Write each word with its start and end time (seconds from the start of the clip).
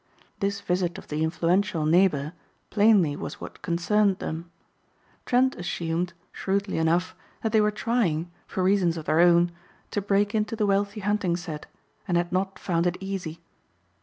This 0.39 0.61
visit 0.61 0.97
of 0.97 1.09
the 1.09 1.23
influential 1.23 1.85
neighbor 1.85 2.33
plainly 2.71 3.15
was 3.15 3.39
what 3.39 3.61
concerned 3.61 4.17
them. 4.17 4.49
Trent 5.27 5.55
assumed, 5.57 6.13
shrewdly 6.31 6.79
enough, 6.79 7.15
that 7.43 7.51
they 7.51 7.61
were 7.61 7.69
trying, 7.69 8.31
for 8.47 8.63
reasons 8.63 8.97
of 8.97 9.05
their 9.05 9.19
own, 9.19 9.51
to 9.91 10.01
break 10.01 10.33
into 10.33 10.55
the 10.55 10.65
wealthy 10.65 11.01
hunting 11.01 11.37
set 11.37 11.67
and 12.07 12.17
had 12.17 12.31
not 12.31 12.57
found 12.57 12.87
it 12.87 12.97
easy. 12.99 13.41